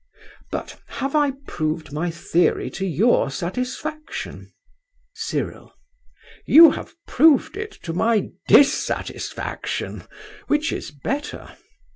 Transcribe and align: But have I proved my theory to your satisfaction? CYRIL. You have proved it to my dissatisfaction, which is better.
But 0.49 0.81
have 0.87 1.15
I 1.15 1.33
proved 1.45 1.93
my 1.93 2.09
theory 2.09 2.71
to 2.71 2.87
your 2.87 3.29
satisfaction? 3.29 4.51
CYRIL. 5.13 5.75
You 6.47 6.71
have 6.71 6.95
proved 7.05 7.55
it 7.55 7.73
to 7.83 7.93
my 7.93 8.29
dissatisfaction, 8.47 10.05
which 10.47 10.73
is 10.73 10.89
better. 10.89 11.55